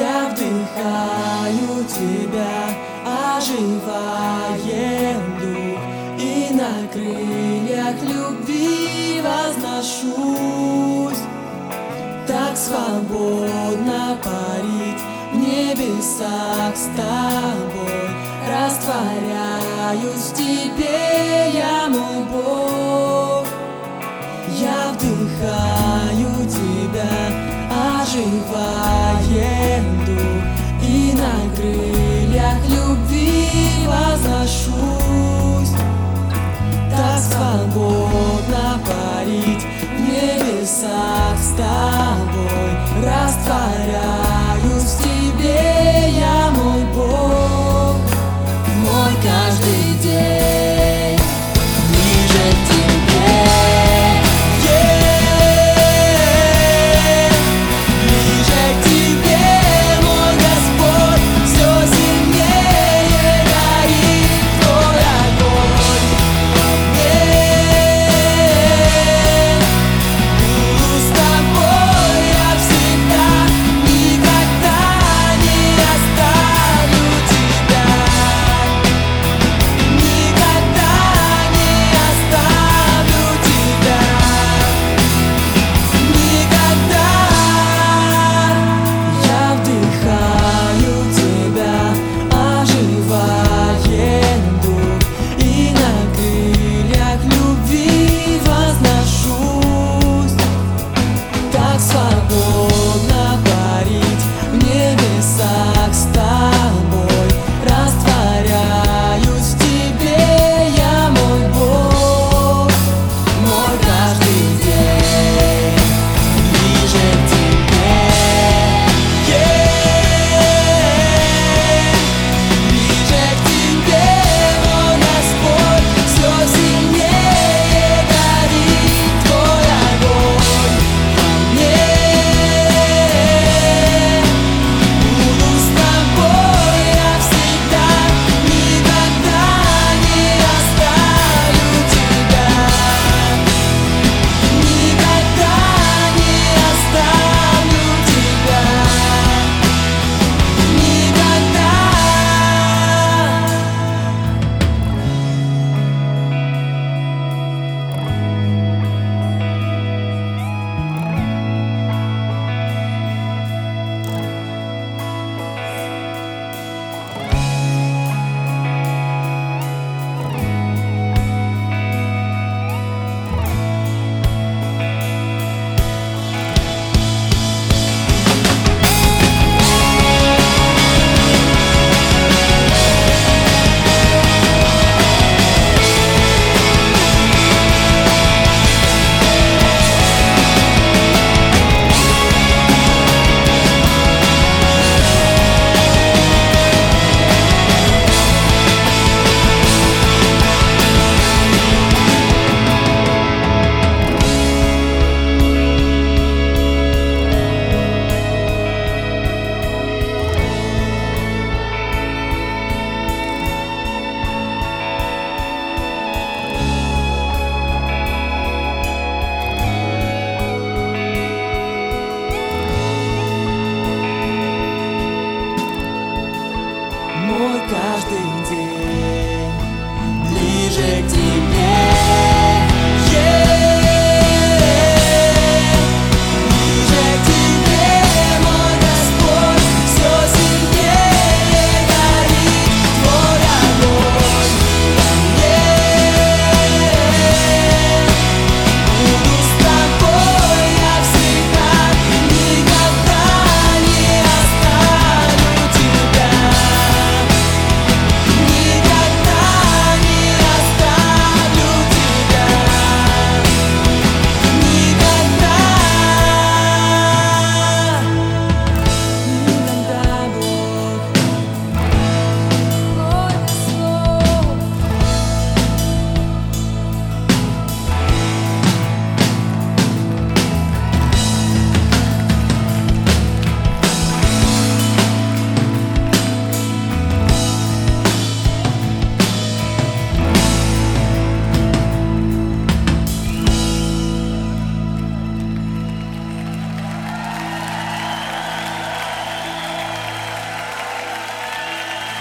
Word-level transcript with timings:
Я 0.00 0.30
вдыхаю 0.30 1.84
тебя, 1.84 2.72
оживаем 3.36 5.20
дух, 5.38 5.80
И 6.18 6.48
на 6.54 6.88
крыльях 6.90 7.96
любви 8.02 9.20
возношусь. 9.20 11.20
Так 12.26 12.56
свободно 12.56 14.16
парить 14.24 15.02
в 15.32 15.34
небесах 15.36 16.74
с 16.74 16.88
тобой, 16.96 18.08
Растворяюсь 18.48 20.30
в 20.30 20.34
тебе, 20.34 21.50
я 21.52 21.88
мой 21.90 22.24
Бог. 22.32 23.44
Я 24.48 24.92
вдыхаю 24.94 26.32
тебя, 26.48 27.12
оживаю 28.00 28.89